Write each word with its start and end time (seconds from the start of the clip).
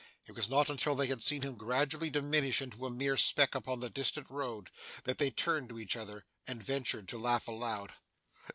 It 0.25 0.31
was 0.31 0.49
not 0.49 0.67
until 0.67 0.95
they 0.95 1.05
had 1.05 1.21
seen 1.21 1.43
him 1.43 1.53
gradually 1.55 2.09
diminish 2.09 2.59
into 2.59 2.87
a 2.87 2.89
mere 2.89 3.15
speck 3.15 3.53
upon 3.53 3.81
the 3.81 3.89
distant 3.91 4.31
road, 4.31 4.71
that 5.03 5.19
they 5.19 5.29
turned 5.29 5.69
to 5.69 5.79
each 5.79 5.95
other, 5.95 6.25
and 6.47 6.63
ventured 6.63 7.07
to 7.09 7.19
laugh 7.19 7.47
aloud. 7.47 7.91